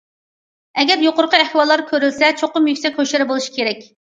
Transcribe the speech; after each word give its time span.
ئەگەر 0.83 1.03
يۇقىرىقى 1.07 1.41
ئەھۋاللار 1.41 1.83
كۆرۈلسە، 1.93 2.31
چوقۇم 2.41 2.71
يۈكسەك 2.73 2.99
ھوشيار 3.05 3.29
بولۇش 3.35 3.51
كېرەك. 3.61 3.87